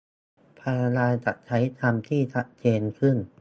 [0.59, 3.17] พยายามจะใช้คำที่ชัดเจนขึ้น